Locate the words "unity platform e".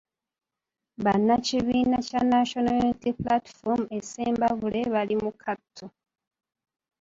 2.83-3.97